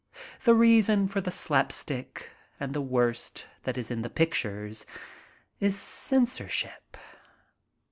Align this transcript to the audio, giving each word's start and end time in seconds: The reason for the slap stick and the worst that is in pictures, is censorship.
The 0.45 0.55
reason 0.55 1.07
for 1.07 1.21
the 1.21 1.29
slap 1.29 1.71
stick 1.71 2.31
and 2.59 2.73
the 2.73 2.81
worst 2.81 3.45
that 3.65 3.77
is 3.77 3.91
in 3.91 4.01
pictures, 4.09 4.83
is 5.59 5.77
censorship. 5.79 6.97